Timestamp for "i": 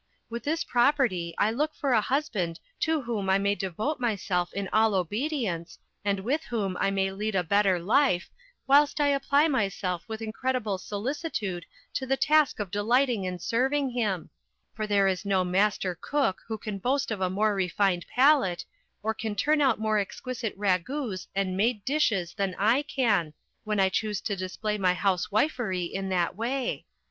1.37-1.51, 3.29-3.37, 6.79-6.89, 8.99-9.09, 22.57-22.81, 23.79-23.89